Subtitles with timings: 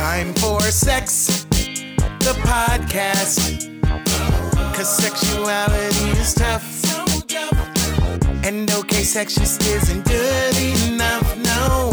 [0.00, 1.44] Time for sex,
[2.20, 3.68] the podcast.
[4.74, 6.82] Cause sexuality is tough.
[8.42, 11.36] And okay, sex just isn't good enough.
[11.36, 11.92] No.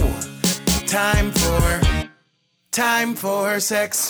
[0.88, 1.82] Time for,
[2.72, 4.10] time for sex.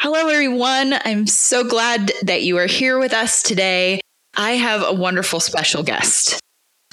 [0.00, 0.92] Hello, everyone.
[1.04, 4.00] I'm so glad that you are here with us today.
[4.36, 6.40] I have a wonderful special guest.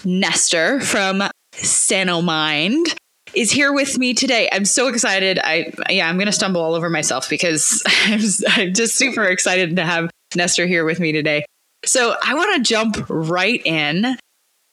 [0.05, 1.23] Nestor from
[1.55, 2.95] Sanomind
[3.35, 4.49] is here with me today.
[4.51, 5.39] I'm so excited.
[5.43, 9.75] I yeah, I'm going to stumble all over myself because I'm, I'm just super excited
[9.75, 11.45] to have Nestor here with me today.
[11.85, 14.17] So I want to jump right in.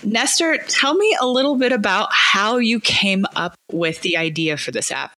[0.02, 4.70] Nestor, tell me a little bit about how you came up with the idea for
[4.70, 5.12] this app.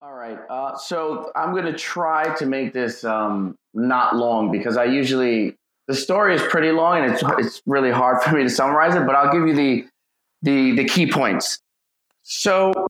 [0.00, 0.38] All right.
[0.48, 5.54] Uh, so I'm going to try to make this um, not long because I usually
[5.88, 9.04] the story is pretty long and it's it's really hard for me to summarize it.
[9.06, 9.86] But I'll give you the
[10.42, 11.58] the the key points.
[12.28, 12.88] So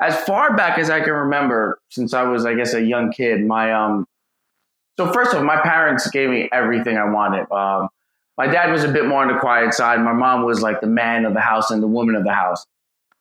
[0.00, 3.46] as far back as I can remember, since I was I guess a young kid,
[3.46, 4.06] my um.
[4.98, 7.50] So first of all, my parents gave me everything I wanted.
[7.50, 7.88] Um,
[8.36, 10.00] my dad was a bit more on the quiet side.
[10.00, 12.66] My mom was like the man of the house and the woman of the house.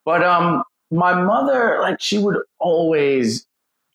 [0.04, 3.46] But um, my mother, like, she would always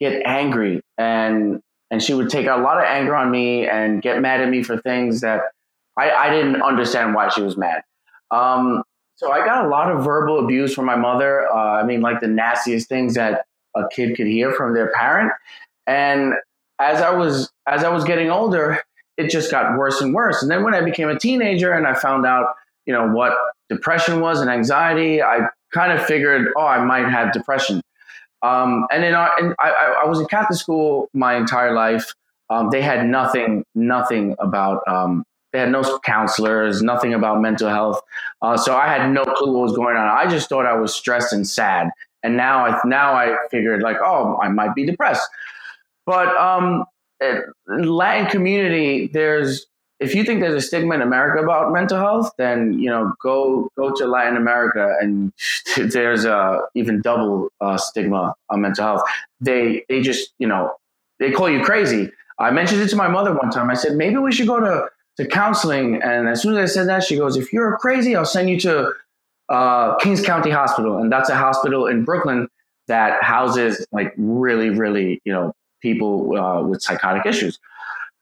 [0.01, 4.21] get angry and and she would take a lot of anger on me and get
[4.21, 5.43] mad at me for things that
[5.97, 7.83] I, I didn't understand why she was mad.
[8.31, 8.83] Um,
[9.17, 11.51] so I got a lot of verbal abuse from my mother.
[11.51, 15.33] Uh, I mean, like the nastiest things that a kid could hear from their parent.
[15.87, 16.35] And
[16.79, 18.83] as I was as I was getting older,
[19.17, 20.43] it just got worse and worse.
[20.43, 23.37] And then when I became a teenager and I found out, you know, what
[23.69, 27.81] depression was and anxiety, I kind of figured, oh, I might have depression.
[28.43, 32.15] Um, and then I, I, I, was in Catholic school my entire life.
[32.51, 35.25] Um, they had nothing, nothing about, um,
[35.57, 38.03] they had no counselors, nothing about mental health.
[38.43, 40.07] Uh, so I had no clue what was going on.
[40.07, 41.89] I just thought I was stressed and sad.
[42.23, 45.27] And now I, now I figured like, oh, I might be depressed.
[46.05, 46.85] But um,
[47.69, 49.65] Latin community, there's
[49.99, 53.71] if you think there's a stigma in America about mental health, then you know go
[53.79, 55.33] go to Latin America and
[55.91, 59.03] there's a even double uh, stigma on mental health.
[59.41, 60.75] They they just you know
[61.19, 62.13] they call you crazy.
[62.39, 63.71] I mentioned it to my mother one time.
[63.71, 66.89] I said maybe we should go to to counseling, and as soon as I said
[66.89, 68.93] that, she goes, "If you're crazy, I'll send you to
[69.49, 72.49] uh, Kings County Hospital, and that's a hospital in Brooklyn
[72.89, 77.59] that houses like really really you know people uh, with psychotic issues."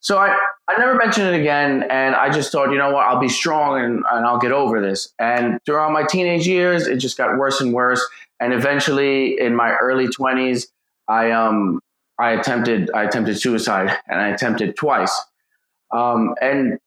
[0.04, 0.37] So I,
[0.69, 1.84] I never mentioned it again.
[1.88, 4.83] And I just thought, you know what, I'll be strong and, and I'll get over
[4.83, 5.15] this.
[5.19, 8.06] And throughout my teenage years, it just got worse and worse.
[8.38, 10.66] And eventually in my early 20s,
[11.09, 11.81] I, um,
[12.19, 15.19] I attempted, I attempted suicide and I attempted twice.
[15.91, 16.78] Um, and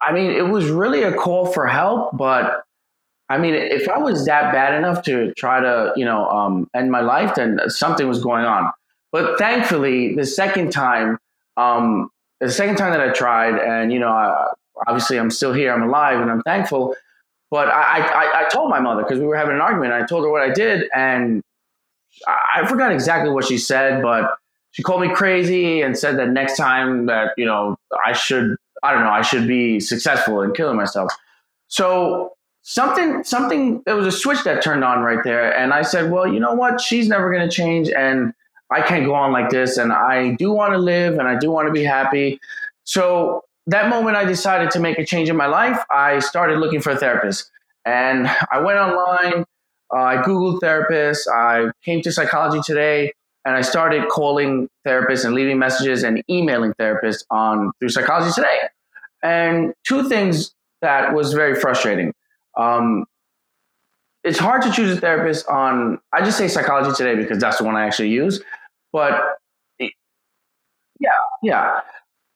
[0.00, 2.62] I mean, it was really a call for help, but
[3.28, 6.90] I mean, if I was that bad enough to try to, you know, um, end
[6.90, 8.72] my life, then something was going on.
[9.12, 11.18] But thankfully, the second time,
[11.56, 12.10] um,
[12.40, 14.52] the second time that I tried, and you know, I,
[14.86, 16.94] obviously I'm still here, I'm alive, and I'm thankful.
[17.50, 19.92] But I, I, I told my mother because we were having an argument.
[19.92, 21.42] I told her what I did, and
[22.26, 24.36] I, I forgot exactly what she said, but
[24.72, 28.92] she called me crazy and said that next time that you know I should, I
[28.92, 31.12] don't know, I should be successful in killing myself.
[31.68, 36.10] So something, something, there was a switch that turned on right there, and I said,
[36.10, 38.32] well, you know what, she's never going to change, and
[38.70, 39.78] I can't go on like this.
[39.78, 42.38] And I do want to live and I do want to be happy.
[42.84, 46.80] So that moment I decided to make a change in my life, I started looking
[46.80, 47.50] for a therapist.
[47.84, 49.44] And I went online,
[49.92, 53.12] uh, I Googled therapists, I came to Psychology Today,
[53.48, 58.58] and I started calling therapists and leaving messages and emailing therapists on through Psychology Today.
[59.22, 62.12] And two things that was very frustrating.
[62.58, 63.06] Um,
[64.22, 67.64] it's hard to choose a therapist on, I just say Psychology Today because that's the
[67.64, 68.42] one I actually use.
[68.92, 69.18] But
[69.80, 71.08] yeah,
[71.42, 71.80] yeah.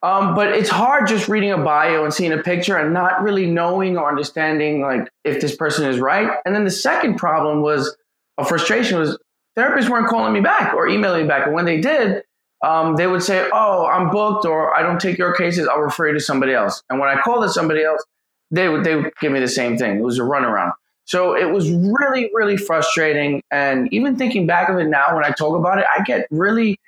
[0.03, 3.45] Um, but it's hard just reading a bio and seeing a picture and not really
[3.45, 6.31] knowing or understanding like if this person is right.
[6.47, 7.95] And then the second problem was
[8.39, 9.19] a frustration was
[9.57, 11.47] therapists weren't calling me back or emailing me back.
[11.47, 12.23] And when they did,
[12.63, 15.69] um, they would say, "Oh, I'm booked," or "I don't take your cases.
[15.69, 18.05] I'll refer you to somebody else." And when I called to somebody else,
[18.51, 19.99] they would they would give me the same thing.
[19.99, 20.73] It was a runaround.
[21.05, 23.43] So it was really, really frustrating.
[23.51, 26.79] And even thinking back of it now, when I talk about it, I get really,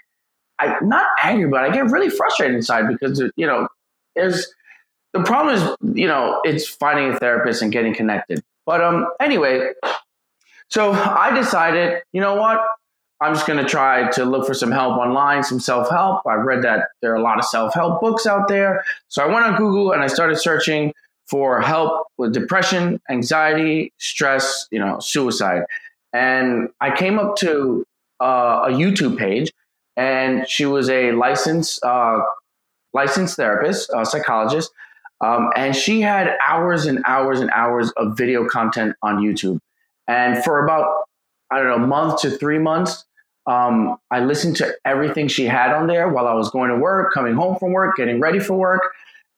[0.61, 3.67] I not angry, but I get really frustrated inside because you know,
[4.15, 4.47] there's
[5.13, 8.43] the problem is you know it's finding a therapist and getting connected.
[8.67, 9.71] But um, anyway,
[10.69, 12.61] so I decided, you know what,
[13.21, 16.27] I'm just going to try to look for some help online, some self help.
[16.27, 18.85] I've read that there are a lot of self help books out there.
[19.09, 20.93] So I went on Google and I started searching
[21.27, 25.63] for help with depression, anxiety, stress, you know, suicide.
[26.13, 27.85] And I came up to
[28.21, 29.53] uh, a YouTube page
[29.97, 32.21] and she was a licensed uh,
[32.93, 34.71] licensed therapist, a psychologist,
[35.21, 39.59] um, and she had hours and hours and hours of video content on YouTube.
[40.09, 41.05] And for about
[41.51, 43.05] I don't know a month to three months,
[43.47, 47.13] um, I listened to everything she had on there while I was going to work,
[47.13, 48.83] coming home from work, getting ready for work,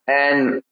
[0.07, 0.63] and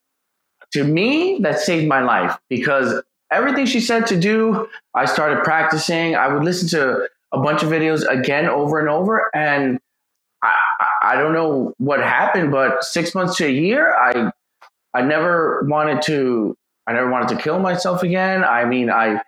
[0.72, 3.00] to me, that saved my life because
[3.30, 6.16] everything she said to do, I started practicing.
[6.16, 9.30] I would listen to a bunch of videos again over and over.
[9.34, 9.78] And
[10.42, 10.54] I,
[11.02, 14.32] I don't know what happened, but six months to a year, I
[14.94, 16.56] I never wanted to
[16.86, 18.44] I never wanted to kill myself again.
[18.44, 19.20] I mean, I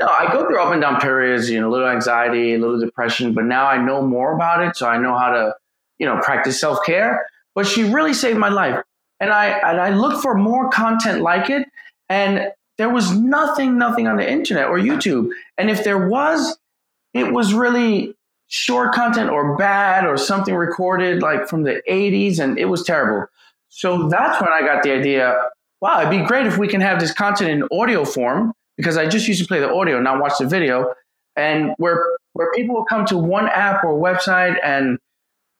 [0.00, 2.80] no, I go through up and down periods, you know, a little anxiety, a little
[2.80, 5.54] depression, but now I know more about it, so I know how to,
[5.98, 7.26] you know, practice self care.
[7.54, 8.82] But she really saved my life,
[9.18, 11.68] and I and I look for more content like it,
[12.08, 15.28] and there was nothing, nothing on the internet or YouTube.
[15.58, 16.56] And if there was,
[17.12, 18.14] it was really
[18.46, 23.26] short content or bad or something recorded like from the 80s and it was terrible.
[23.68, 25.36] So that's when I got the idea
[25.80, 29.06] wow, it'd be great if we can have this content in audio form because I
[29.06, 30.94] just used to play the audio, not watch the video.
[31.36, 34.98] And where where people will come to one app or website and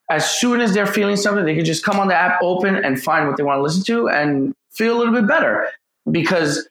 [0.08, 3.00] as soon as they're feeling something, they can just come on the app, open and
[3.00, 5.68] find what they want to listen to and feel a little bit better.
[6.10, 6.68] Because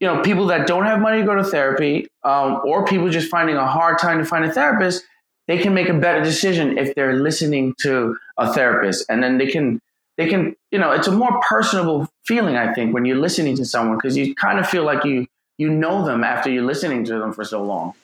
[0.00, 3.30] you know, people that don't have money to go to therapy, um, or people just
[3.30, 5.04] finding a hard time to find a therapist,
[5.46, 9.46] they can make a better decision if they're listening to a therapist, and then they
[9.46, 9.80] can
[10.16, 13.64] they can you know it's a more personable feeling I think when you're listening to
[13.64, 15.26] someone because you kind of feel like you
[15.58, 17.94] you know them after you're listening to them for so long.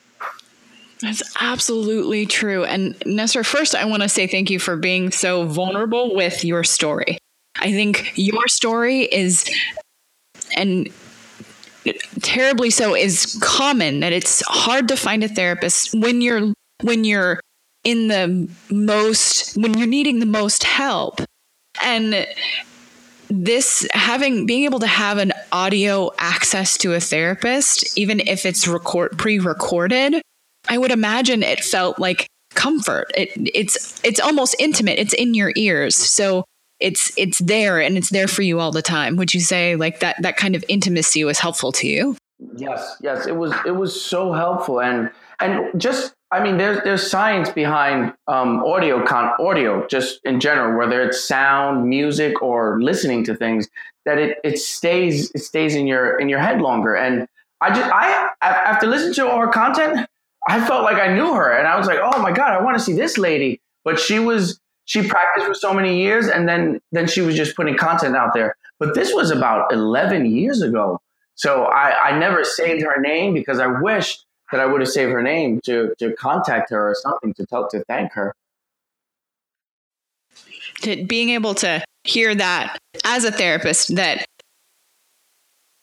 [1.01, 2.63] That's absolutely true.
[2.63, 6.63] And Nestor, first, I want to say thank you for being so vulnerable with your
[6.63, 7.17] story.
[7.59, 9.49] I think your story is,
[10.55, 10.89] and
[12.21, 16.53] terribly so is common that it's hard to find a therapist when you're
[16.83, 17.39] when you're
[17.83, 21.21] in the most when you're needing the most help
[21.81, 22.27] and
[23.31, 28.67] this having being able to have an audio access to a therapist even if it's
[28.67, 30.21] record pre-recorded
[30.69, 33.11] i would imagine it felt like comfort.
[33.15, 34.99] It, it's it's almost intimate.
[34.99, 35.95] It's in your ears.
[35.95, 36.45] So
[36.79, 39.15] it's it's there and it's there for you all the time.
[39.17, 42.15] Would you say like that that kind of intimacy was helpful to you?
[42.55, 43.27] Yes yes.
[43.27, 44.81] It was it was so helpful.
[44.81, 50.39] And and just i mean there's there's science behind um, audio con audio just in
[50.39, 53.67] general whether it's sound music or listening to things
[54.05, 56.95] that it it stays it stays in your in your head longer.
[56.95, 57.27] And
[57.61, 60.07] i just i after listening to all her content
[60.47, 62.77] i felt like i knew her and i was like oh my god i want
[62.77, 63.61] to see this lady.
[63.83, 67.55] But she was she practiced for so many years and then then she was just
[67.55, 68.55] putting content out there.
[68.79, 70.99] But this was about 11 years ago.
[71.35, 75.11] So i i never saved her name because i wished that i would have saved
[75.11, 78.33] her name to to contact her or something to tell to thank her
[81.07, 84.25] being able to hear that as a therapist that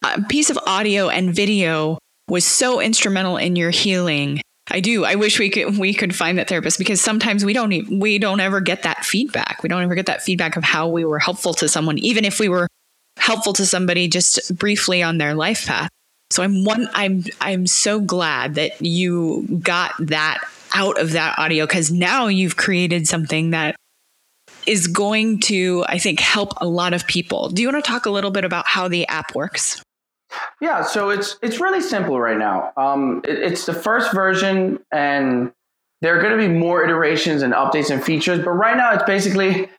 [0.05, 1.99] a piece of audio and video
[2.29, 5.05] was so instrumental in your healing I do.
[5.05, 8.41] I wish we could we could find that therapist because sometimes we don't we don't
[8.41, 9.63] ever get that feedback.
[9.63, 12.39] We don't ever get that feedback of how we were helpful to someone, even if
[12.39, 12.69] we were
[13.19, 15.91] helpful to somebody just briefly on their life path.
[16.31, 20.39] So I'm one I'm I'm so glad that you got that
[20.75, 23.77] out of that audio because now you've created something that
[24.67, 27.49] is going to, I think, help a lot of people.
[27.49, 29.83] Do you want to talk a little bit about how the app works?
[30.61, 32.73] Yeah, so it's it's really simple right now.
[32.77, 35.53] Um, it, it's the first version, and
[36.03, 38.45] there are going to be more iterations and updates and features.
[38.45, 39.71] But right now, it's basically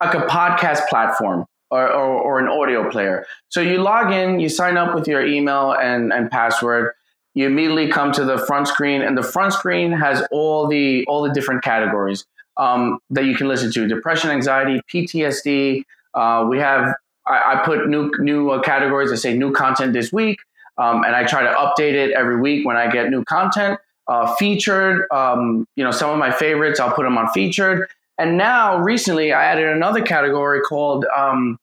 [0.00, 3.26] like a podcast platform or, or, or an audio player.
[3.48, 6.92] So you log in, you sign up with your email and, and password.
[7.34, 11.22] You immediately come to the front screen, and the front screen has all the all
[11.22, 15.84] the different categories um, that you can listen to: depression, anxiety, PTSD.
[16.12, 16.92] Uh, we have
[17.26, 20.40] I, I put new new uh, categories that say new content this week,
[20.76, 23.78] um, and I try to update it every week when I get new content.
[24.08, 27.88] Uh, featured, um, you know, some of my favorites, I'll put them on featured.
[28.20, 31.58] And now, recently, I added another category called um,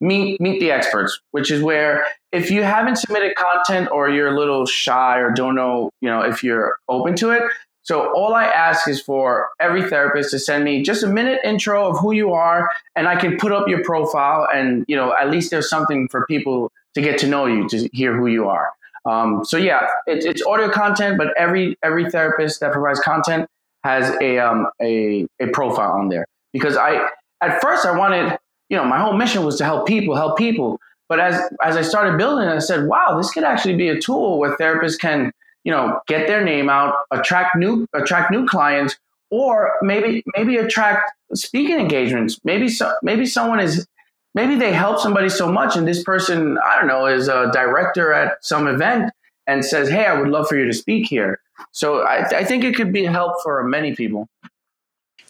[0.00, 4.36] meet meet the experts, which is where if you haven't submitted content or you're a
[4.36, 7.44] little shy or don't know, you know, if you're open to it,
[7.82, 11.86] so all I ask is for every therapist to send me just a minute intro
[11.88, 15.30] of who you are, and I can put up your profile, and you know at
[15.30, 18.72] least there's something for people to get to know you, to hear who you are.
[19.04, 23.48] Um, so yeah, it, it's audio content, but every every therapist that provides content
[23.84, 27.08] has a um, a a profile on there because I
[27.40, 28.38] at first I wanted
[28.68, 30.80] you know my whole mission was to help people, help people.
[31.08, 34.38] But as as I started building, I said, wow, this could actually be a tool
[34.38, 35.30] where therapists can
[35.64, 38.96] you know, get their name out, attract new attract new clients,
[39.30, 42.38] or maybe maybe attract speaking engagements.
[42.44, 43.86] Maybe so, maybe someone is
[44.34, 48.12] maybe they help somebody so much, and this person I don't know is a director
[48.12, 49.10] at some event
[49.46, 51.40] and says, "Hey, I would love for you to speak here."
[51.72, 54.26] So I, I think it could be a help for many people.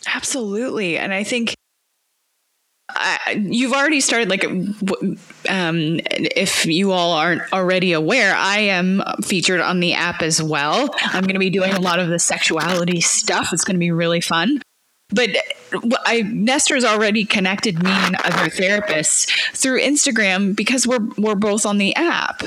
[0.07, 1.55] Absolutely, and I think
[2.91, 9.61] I, you've already started like um, if you all aren't already aware i am featured
[9.61, 13.01] on the app as well i'm going to be doing a lot of the sexuality
[13.01, 14.61] stuff it's going to be really fun
[15.11, 15.31] but
[16.07, 21.79] I, Nestor's already connected me and other therapists through Instagram because we're we're both on
[21.79, 22.43] the app.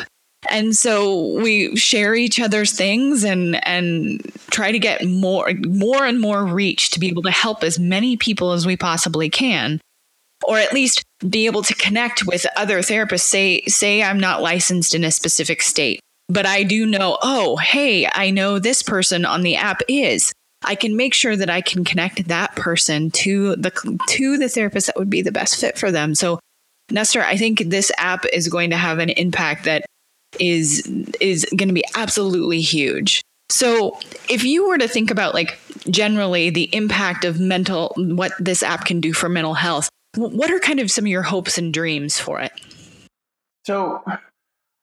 [0.50, 6.20] And so we share each other's things and and try to get more more and
[6.20, 9.82] more reach to be able to help as many people as we possibly can
[10.48, 13.22] or at least be able to connect with other therapists.
[13.22, 18.08] Say say I'm not licensed in a specific state but I do know oh hey
[18.12, 20.34] I know this person on the app is.
[20.64, 24.88] I can make sure that I can connect that person to the to the therapist
[24.88, 26.16] that would be the best fit for them.
[26.16, 26.40] So
[26.92, 29.86] Nestor I think this app is going to have an impact that
[30.40, 30.88] is
[31.20, 33.98] is going to be absolutely huge so,
[34.30, 35.58] if you were to think about like
[35.90, 40.60] generally the impact of mental what this app can do for mental health, what are
[40.60, 42.52] kind of some of your hopes and dreams for it?
[43.66, 44.04] So,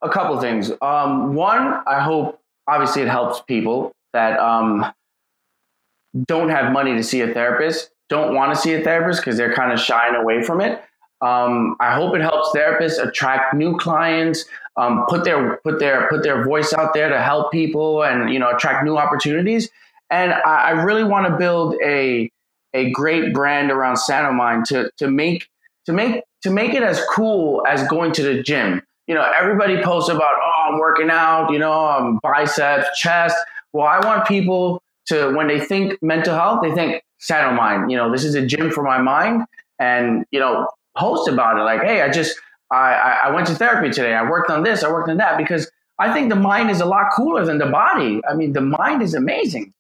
[0.00, 0.72] a couple things.
[0.80, 4.92] Um, one, I hope obviously it helps people that um,
[6.26, 9.54] don't have money to see a therapist, don't want to see a therapist because they're
[9.54, 10.82] kind of shying away from it.
[11.24, 14.44] Um, I hope it helps therapists attract new clients,
[14.76, 18.38] um, put their put their put their voice out there to help people, and you
[18.38, 19.70] know attract new opportunities.
[20.10, 22.30] And I, I really want to build a
[22.74, 25.48] a great brand around Sanomind to to make
[25.86, 28.82] to make to make it as cool as going to the gym.
[29.06, 33.36] You know, everybody posts about, oh, I'm working out, you know, I'm biceps, chest.
[33.72, 37.90] Well, I want people to when they think mental health, they think Sanomind.
[37.90, 39.44] You know, this is a gym for my mind,
[39.78, 42.38] and you know, post about it like, hey, I just
[42.70, 44.14] I, I went to therapy today.
[44.14, 44.82] I worked on this.
[44.82, 47.66] I worked on that because I think the mind is a lot cooler than the
[47.66, 48.20] body.
[48.28, 49.72] I mean, the mind is amazing.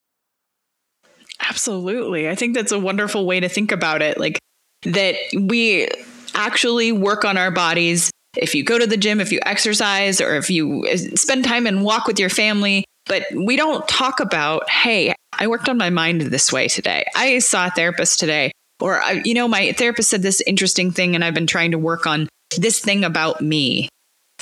[1.48, 2.28] Absolutely.
[2.28, 4.18] I think that's a wonderful way to think about it.
[4.18, 4.38] Like
[4.82, 5.88] that we
[6.34, 8.10] actually work on our bodies.
[8.36, 11.66] If you go to the gym, if you exercise, or if you uh, spend time
[11.66, 15.90] and walk with your family, but we don't talk about, hey, I worked on my
[15.90, 17.04] mind this way today.
[17.14, 18.50] I saw a therapist today.
[18.84, 22.06] Or, you know, my therapist said this interesting thing, and I've been trying to work
[22.06, 23.88] on this thing about me.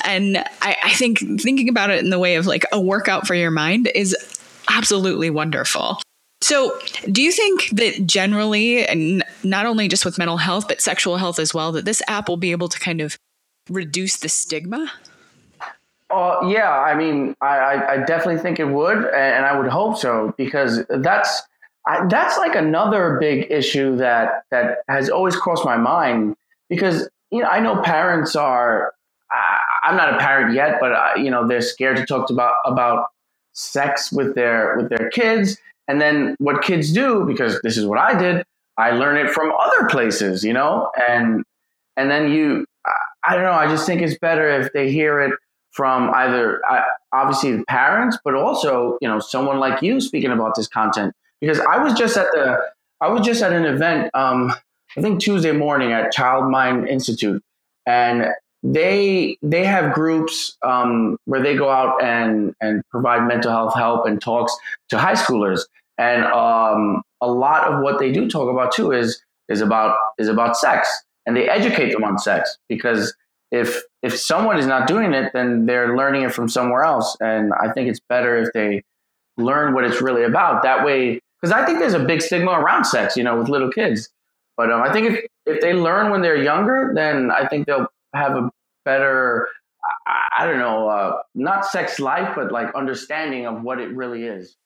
[0.05, 3.37] And I, I think thinking about it in the way of like a workout for
[3.37, 4.17] your mind is
[4.69, 6.03] absolutely wonderful.
[6.41, 6.77] So,
[7.13, 11.39] do you think that generally, and not only just with mental health, but sexual health
[11.39, 13.17] as well, that this app will be able to kind of
[13.71, 14.91] reduce the stigma?
[16.11, 20.35] Uh, yeah, I mean, I, I definitely think it would, and I would hope so,
[20.37, 21.43] because that's
[21.87, 26.37] I, that's like another big issue that that has always crossed my mind.
[26.69, 28.95] Because you know, I know parents are.
[29.85, 33.07] I'm not a parent yet, but uh, you know, they're scared to talk about about
[33.53, 35.59] sex with their with their kids
[35.89, 38.45] and then what kids do, because this is what I did,
[38.79, 41.45] I learn it from other places, you know, and
[41.97, 42.65] and then you,
[43.27, 45.35] I don't know, I just think it's better if they hear it
[45.73, 46.63] from either
[47.13, 51.15] obviously the parents, but also you know someone like you speaking about this content.
[51.43, 52.57] Because I was just at the,
[53.01, 54.55] I was just at an event, um,
[54.97, 57.43] I think Tuesday morning at Child Mind Institute,
[57.85, 58.27] and
[58.63, 64.07] they they have groups um, where they go out and and provide mental health help
[64.07, 64.57] and talks
[64.91, 65.63] to high schoolers.
[65.99, 70.29] And um, a lot of what they do talk about too is is about is
[70.29, 70.89] about sex.
[71.27, 72.57] And they educate them on sex.
[72.69, 73.15] Because
[73.51, 77.17] if if someone is not doing it then they're learning it from somewhere else.
[77.21, 78.83] And i think it's better if they
[79.37, 80.63] learn what it's really about.
[80.63, 83.71] That way because i think there's a big stigma around sex you know with little
[83.71, 84.09] kids
[84.57, 87.87] but um, i think if, if they learn when they're younger then i think they'll
[88.15, 88.51] have a
[88.85, 89.49] better
[90.07, 94.25] I, I don't know, uh, not sex life, but like understanding of what it really
[94.25, 94.57] is.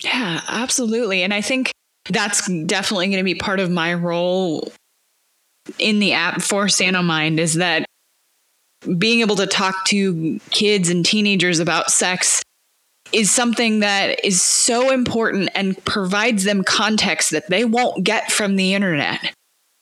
[0.00, 1.22] Yeah, absolutely.
[1.22, 1.72] And I think
[2.08, 4.72] that's definitely going to be part of my role
[5.78, 7.86] in the app for Sanomind is that
[8.98, 12.42] being able to talk to kids and teenagers about sex
[13.16, 18.56] is something that is so important and provides them context that they won't get from
[18.56, 19.32] the internet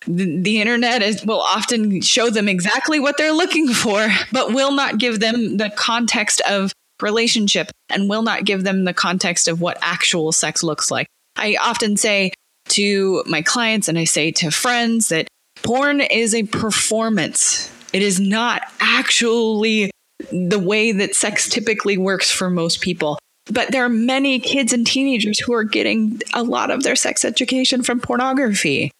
[0.06, 4.72] the, the internet is, will often show them exactly what they're looking for, but will
[4.72, 9.60] not give them the context of relationship and will not give them the context of
[9.60, 11.06] what actual sex looks like.
[11.36, 12.32] I often say
[12.70, 15.28] to my clients and I say to friends that
[15.62, 17.70] porn is a performance.
[17.92, 19.90] It is not actually
[20.30, 23.18] the way that sex typically works for most people.
[23.46, 27.24] But there are many kids and teenagers who are getting a lot of their sex
[27.24, 28.90] education from pornography.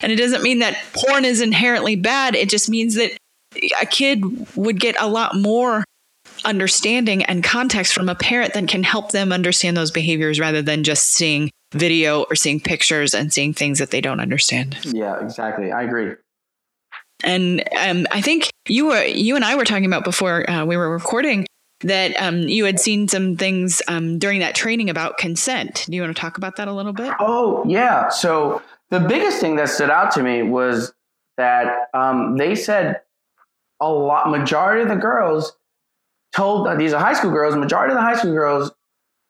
[0.00, 2.34] And it doesn't mean that porn is inherently bad.
[2.34, 3.12] It just means that
[3.80, 4.22] a kid
[4.56, 5.84] would get a lot more
[6.44, 10.84] understanding and context from a parent that can help them understand those behaviors rather than
[10.84, 14.76] just seeing video or seeing pictures and seeing things that they don't understand.
[14.84, 15.72] Yeah, exactly.
[15.72, 16.14] I agree.
[17.22, 20.76] And um, I think you were you and I were talking about before uh, we
[20.76, 21.46] were recording
[21.80, 25.84] that um, you had seen some things um, during that training about consent.
[25.86, 27.12] Do you want to talk about that a little bit?
[27.20, 28.08] Oh yeah.
[28.08, 30.92] So the biggest thing that stood out to me was
[31.36, 33.00] that um, they said
[33.80, 35.56] a lot majority of the girls
[36.34, 38.72] told uh, these are high school girls majority of the high school girls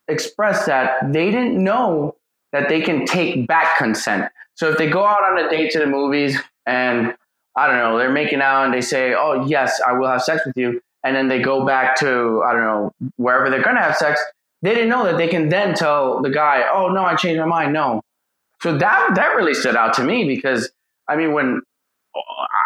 [0.09, 2.15] expressed that they didn't know
[2.53, 5.79] that they can take back consent so if they go out on a date to
[5.79, 7.15] the movies and
[7.57, 10.45] i don't know they're making out and they say oh yes i will have sex
[10.47, 13.97] with you and then they go back to i don't know wherever they're to have
[13.97, 14.21] sex
[14.63, 17.47] they didn't know that they can then tell the guy oh no i changed my
[17.47, 18.01] mind no
[18.63, 20.71] so that that really stood out to me because
[21.09, 21.61] i mean when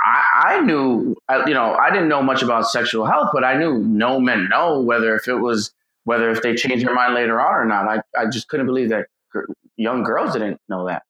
[0.05, 1.17] I, I knew,
[1.47, 4.81] you know, I didn't know much about sexual health, but I knew no men know
[4.81, 5.73] whether if it was
[6.05, 7.87] whether if they changed their mind later on or not.
[7.87, 9.07] I, I just couldn't believe that
[9.77, 11.03] young girls didn't know that.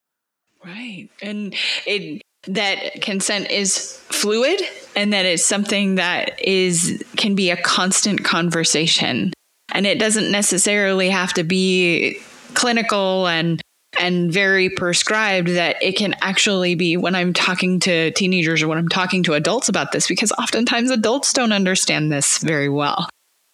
[0.65, 1.55] Right, and
[1.87, 4.61] it that consent is fluid
[4.97, 9.33] and that it's something that is can be a constant conversation
[9.73, 12.19] and it doesn't necessarily have to be
[12.55, 13.61] clinical and
[13.99, 18.79] and very prescribed that it can actually be when I'm talking to teenagers or when
[18.79, 23.09] I'm talking to adults about this, because oftentimes adults don't understand this very well.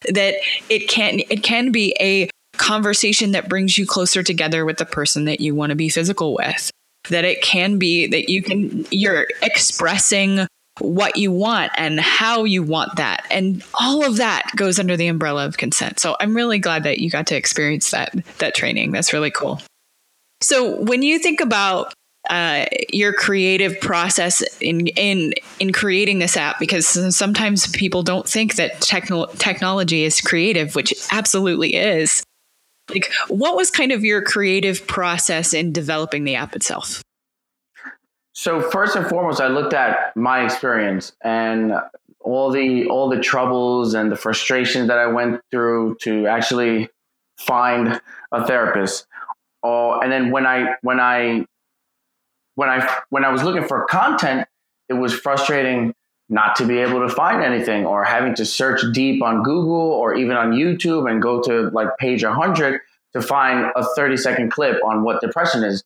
[0.09, 0.35] That
[0.69, 5.25] it can it can be a conversation that brings you closer together with the person
[5.25, 6.69] that you want to be physical with.
[7.09, 10.47] That it can be that you can you're expressing
[10.79, 13.25] what you want and how you want that.
[13.31, 15.99] And all of that goes under the umbrella of consent.
[15.99, 18.91] So I'm really glad that you got to experience that that training.
[18.91, 19.61] That's really cool.
[20.41, 21.93] So when you think about
[22.29, 28.55] uh, your creative process in in in creating this app because sometimes people don't think
[28.55, 32.23] that techno- technology is creative which absolutely is
[32.89, 37.03] like what was kind of your creative process in developing the app itself?
[38.33, 41.73] So first and foremost i looked at my experience and
[42.19, 46.89] all the all the troubles and the frustrations that i went through to actually
[47.37, 49.07] find a therapist.
[49.63, 51.45] Oh, and then when I when I
[52.55, 54.47] when I when I was looking for content,
[54.89, 55.93] it was frustrating
[56.29, 60.15] not to be able to find anything or having to search deep on Google or
[60.15, 62.81] even on YouTube and go to like page 100
[63.13, 65.83] to find a 30 second clip on what depression is.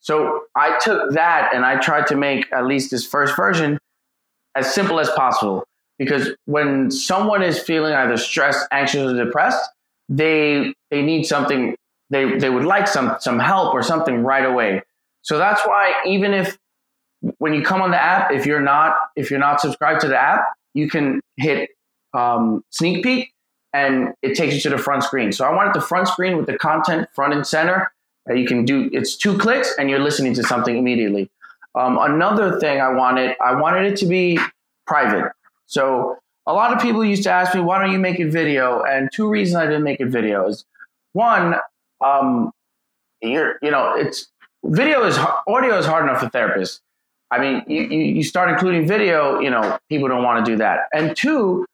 [0.00, 3.78] So I took that and I tried to make at least this first version
[4.54, 5.64] as simple as possible
[5.98, 9.68] because when someone is feeling either stressed, anxious, or depressed,
[10.08, 11.76] they they need something
[12.10, 14.82] they they would like some some help or something right away.
[15.22, 16.56] So that's why even if
[17.38, 20.16] when you come on the app, if you're not if you're not subscribed to the
[20.16, 21.70] app, you can hit
[22.14, 23.32] um, sneak peek
[23.72, 25.32] and it takes you to the front screen.
[25.32, 27.92] So I wanted the front screen with the content front and center.
[28.28, 31.30] Uh, you can do it's two clicks and you're listening to something immediately.
[31.74, 34.38] Um, another thing I wanted I wanted it to be
[34.86, 35.32] private.
[35.66, 38.82] So a lot of people used to ask me, why don't you make a video?
[38.82, 40.64] And two reasons I didn't make a video is
[41.12, 41.56] one,
[42.02, 42.52] um,
[43.20, 44.28] you're, you know, it's
[44.64, 46.80] video is audio is hard enough for therapists.
[47.30, 50.88] I mean, you, you start including video, you know, people don't want to do that.
[50.92, 51.66] And two,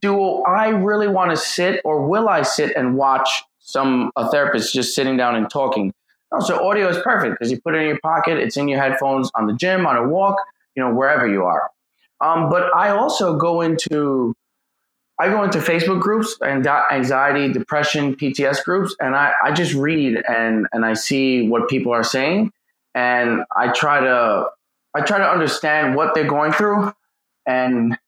[0.00, 4.74] do I really want to sit or will I sit and watch some a therapist
[4.74, 5.92] just sitting down and talking?
[6.32, 8.80] No, so audio is perfect because you put it in your pocket, it's in your
[8.80, 10.36] headphones on the gym, on a walk,
[10.74, 11.70] you know, wherever you are.
[12.20, 14.34] Um, but I also go into
[15.18, 20.22] I go into Facebook groups and anxiety, depression, PTS groups, and I, I just read
[20.28, 22.50] and and I see what people are saying,
[22.94, 24.46] and I try to
[24.94, 26.92] I try to understand what they're going through,
[27.46, 27.98] and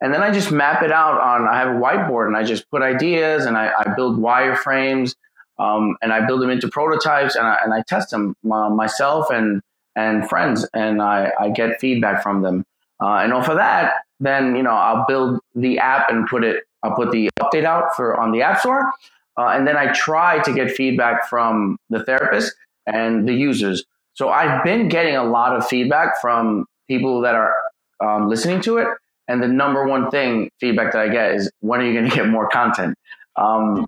[0.00, 1.48] and then I just map it out on.
[1.48, 5.14] I have a whiteboard and I just put ideas and I, I build wireframes,
[5.58, 9.30] um, and I build them into prototypes and I and I test them uh, myself
[9.30, 9.62] and
[9.96, 12.64] and friends, and I I get feedback from them,
[13.02, 16.64] uh, and off of that, then you know I'll build the app and put it.
[16.84, 18.92] I'll put the update out for on the App Store,
[19.36, 22.54] uh, and then I try to get feedback from the therapist
[22.86, 23.84] and the users.
[24.18, 27.54] So I've been getting a lot of feedback from people that are
[28.00, 28.88] um, listening to it,
[29.28, 32.16] and the number one thing feedback that I get is when are you going to
[32.16, 32.96] get more content?
[33.36, 33.86] Um,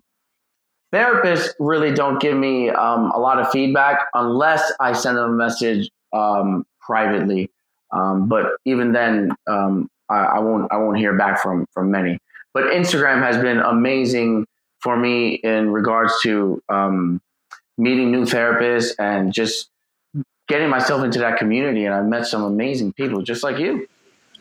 [0.95, 5.33] therapists really don't give me um, a lot of feedback unless I send them a
[5.33, 7.51] message um, privately.
[7.91, 12.21] Um, but even then, um, I, I, won't I won't hear back from from many.
[12.55, 14.47] But Instagram has been amazing
[14.79, 16.63] for me in regards to
[17.77, 19.70] meeting new therapists and just
[20.51, 21.87] getting myself into that community.
[21.87, 23.87] And I've met some amazing people just like you.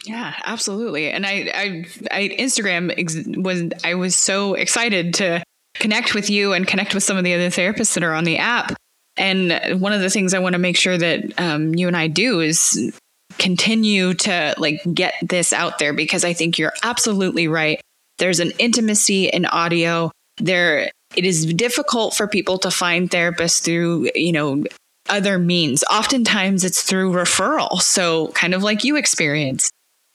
[0.06, 1.10] Yeah, absolutely.
[1.10, 5.44] And I, I, I Instagram ex- was I was so excited to
[5.76, 8.38] connect with you and connect with some of the other therapists that are on the
[8.38, 8.76] app.
[9.18, 12.08] And one of the things I want to make sure that um, you and I
[12.08, 12.94] do is
[13.38, 17.82] continue to like get this out there because I think you're absolutely right.
[18.18, 20.12] There's an intimacy in audio.
[20.38, 24.64] There, it is difficult for people to find therapists through, you know,
[25.08, 25.84] other means.
[25.92, 27.82] Oftentimes it's through referral.
[27.82, 29.70] So kind of like you experience.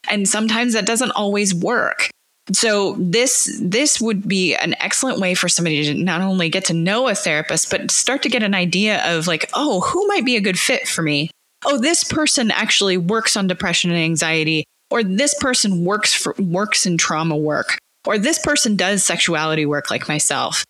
[0.09, 2.09] And sometimes that doesn't always work.
[2.51, 6.73] So this this would be an excellent way for somebody to not only get to
[6.73, 10.35] know a therapist, but start to get an idea of like, oh, who might be
[10.35, 11.31] a good fit for me?
[11.65, 16.85] Oh, this person actually works on depression and anxiety, or this person works for works
[16.85, 20.63] in trauma work, or this person does sexuality work like myself.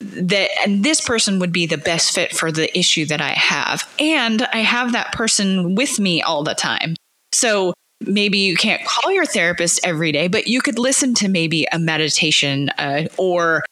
[0.00, 3.88] That and this person would be the best fit for the issue that I have.
[3.98, 6.96] And I have that person with me all the time.
[7.32, 11.66] So maybe you can't call your therapist every day, but you could listen to maybe
[11.72, 13.64] a meditation uh, or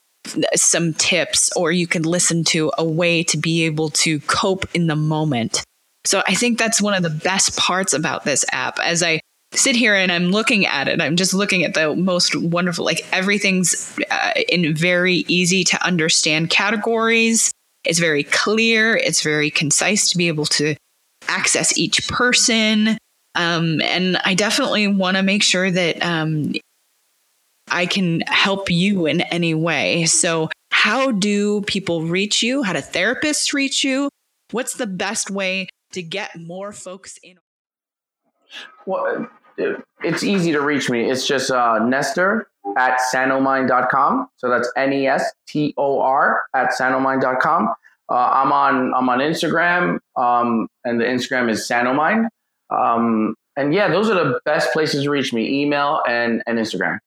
[0.55, 4.87] some tips, or you could listen to a way to be able to cope in
[4.87, 5.63] the moment.
[6.05, 8.79] So I think that's one of the best parts about this app.
[8.79, 9.19] As I
[9.55, 13.05] sit here and I'm looking at it, I'm just looking at the most wonderful, like
[13.11, 17.51] everything's uh, in very easy to understand categories.
[17.83, 20.75] It's very clear, it's very concise to be able to
[21.27, 22.97] access each person.
[23.35, 26.53] Um, and I definitely want to make sure that um,
[27.69, 30.05] I can help you in any way.
[30.05, 32.63] So, how do people reach you?
[32.63, 34.09] How do therapists reach you?
[34.51, 37.37] What's the best way to get more folks in?
[38.85, 41.09] Well, it's easy to reach me.
[41.09, 44.27] It's just uh, Nestor at sanomind.com.
[44.37, 47.73] So that's N E S T O R at sanomind.com.
[48.09, 52.27] Uh, I'm on I'm on Instagram, um, and the Instagram is sanomind.
[52.69, 56.99] Um, and yeah, those are the best places to reach me: email and and Instagram.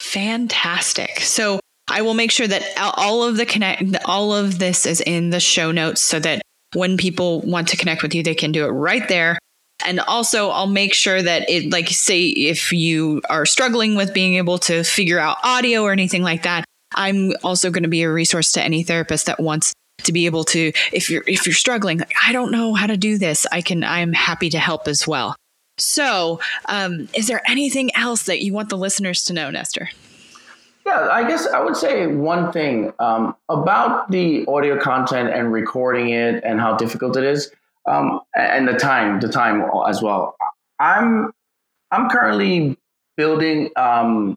[0.00, 1.20] Fantastic.
[1.20, 2.62] So I will make sure that
[2.96, 6.42] all of the connect, all of this is in the show notes, so that
[6.74, 9.38] when people want to connect with you, they can do it right there.
[9.84, 14.34] And also, I'll make sure that it, like, say, if you are struggling with being
[14.34, 18.10] able to figure out audio or anything like that, I'm also going to be a
[18.10, 21.98] resource to any therapist that wants to be able to if you're if you're struggling
[21.98, 23.46] like, i don't know how to do this.
[23.50, 25.36] I can i'm happy to help as well.
[25.76, 29.88] So um, is there anything else that you want the listeners to know nestor?
[30.86, 36.10] Yeah i guess i would say one thing um, about the audio content and recording
[36.10, 37.50] it and how difficult it is
[37.86, 40.36] um, and the time the time as well
[40.80, 41.32] i'm
[41.90, 42.76] i'm currently
[43.16, 44.36] building um,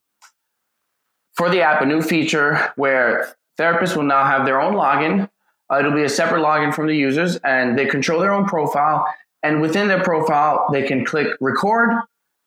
[1.34, 5.30] for the app a new feature where therapists will now have their own login
[5.72, 9.06] uh, it'll be a separate login from the users, and they control their own profile.
[9.44, 11.92] And within their profile, they can click record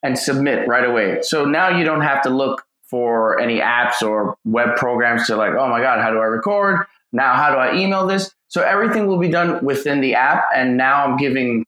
[0.02, 1.18] and submit right away.
[1.22, 5.52] So now you don't have to look for any apps or web programs to like,
[5.52, 6.86] oh my God, how do I record?
[7.12, 8.34] Now, how do I email this?
[8.48, 10.44] So everything will be done within the app.
[10.54, 11.64] And now I'm giving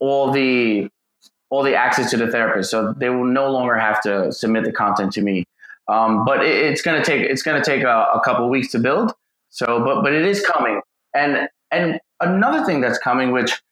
[0.00, 0.88] all the
[1.50, 2.70] all the access to the therapist.
[2.70, 5.44] So they will no longer have to submit the content to me.
[5.88, 9.12] Um, but it, it's gonna take it's gonna take a, a couple weeks to build.
[9.50, 10.80] So, but but it is coming,
[11.14, 13.62] and and another thing that's coming, which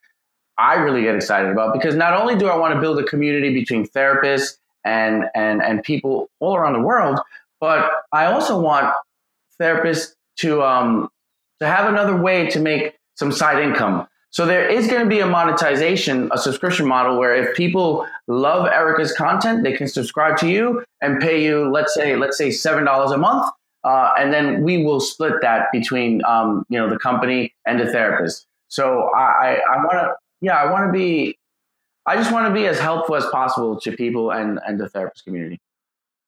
[0.58, 3.52] I really get excited about, because not only do I want to build a community
[3.52, 7.18] between therapists and and and people all around the world,
[7.60, 8.94] but I also want
[9.60, 11.08] therapists to um
[11.60, 14.06] to have another way to make some side income.
[14.30, 18.66] So there is going to be a monetization, a subscription model where if people love
[18.66, 22.84] Erika's content, they can subscribe to you and pay you, let's say, let's say seven
[22.84, 23.52] dollars a month
[23.84, 27.86] uh, and then we will split that between um, you know the company and the
[27.86, 28.46] therapist.
[28.68, 31.36] So I, I want to yeah I want to be
[32.06, 35.24] I just want to be as helpful as possible to people and and the therapist
[35.24, 35.60] community.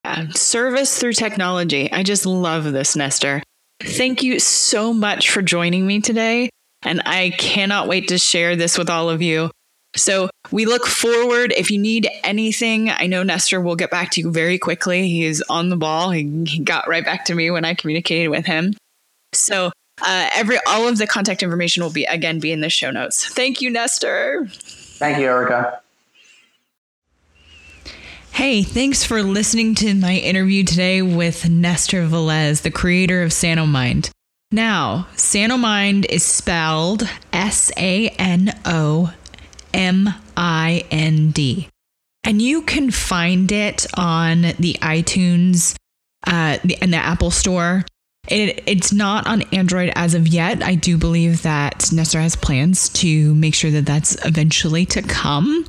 [0.03, 1.91] Yeah, service through technology.
[1.91, 3.41] I just love this, Nestor.
[3.79, 6.49] Thank you so much for joining me today.
[6.83, 9.51] And I cannot wait to share this with all of you.
[9.95, 11.53] So we look forward.
[11.55, 15.07] If you need anything, I know Nestor will get back to you very quickly.
[15.07, 16.11] He is on the ball.
[16.11, 18.73] He, he got right back to me when I communicated with him.
[19.33, 22.91] So uh, every all of the contact information will be again be in the show
[22.91, 23.25] notes.
[23.25, 24.47] Thank you, Nestor.
[24.49, 25.79] Thank you, Erika.
[28.35, 34.09] Hey, thanks for listening to my interview today with Nestor Velez, the creator of Sanomind.
[34.51, 39.13] Now, Sanomind is spelled S A N O
[39.73, 41.69] M I N D.
[42.25, 45.77] And you can find it on the iTunes
[46.27, 47.85] uh, and the Apple Store.
[48.27, 50.61] It, it's not on Android as of yet.
[50.61, 55.65] I do believe that Nestor has plans to make sure that that's eventually to come.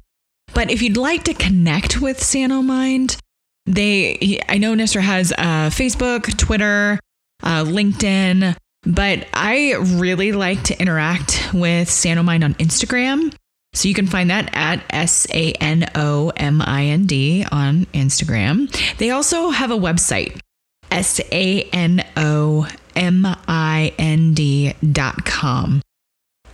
[0.57, 3.19] But if you'd like to connect with Sanomind,
[3.67, 6.99] they I know Nestor has uh, Facebook, Twitter,
[7.43, 13.35] uh, LinkedIn, but I really like to interact with Sanomind on Instagram.
[13.75, 17.85] So you can find that at S A N O M I N D on
[17.93, 18.71] Instagram.
[18.97, 20.41] They also have a website,
[20.91, 25.83] S A N O M I N D dot com.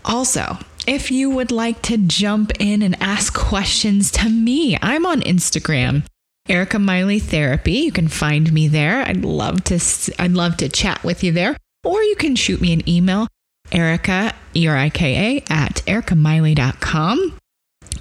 [0.05, 5.21] Also, if you would like to jump in and ask questions to me, I'm on
[5.21, 6.05] Instagram.
[6.49, 7.73] Erika Miley Therapy.
[7.73, 9.03] You can find me there.
[9.03, 9.79] I'd love to
[10.19, 11.57] I'd love to chat with you there.
[11.85, 13.29] Or you can shoot me an email
[13.71, 17.39] Erika, E R I K A, at erikamiley.com.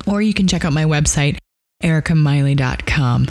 [0.07, 1.37] Or you can check out my website,
[1.83, 3.27] erikamiley.com.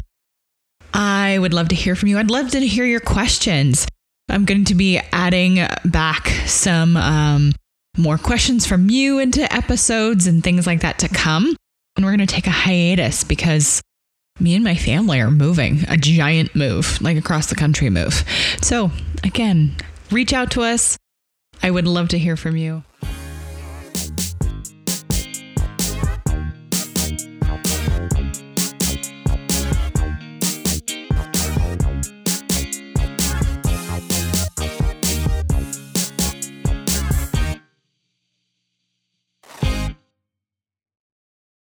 [0.92, 2.18] I would love to hear from you.
[2.18, 3.86] I'd love to hear your questions.
[4.28, 7.52] I'm going to be adding back some um,
[7.96, 11.56] more questions from you into episodes and things like that to come.
[11.96, 13.82] And we're going to take a hiatus because
[14.38, 18.24] me and my family are moving a giant move, like across the country move.
[18.62, 18.90] So,
[19.22, 19.76] again,
[20.10, 20.96] reach out to us.
[21.62, 22.84] I would love to hear from you.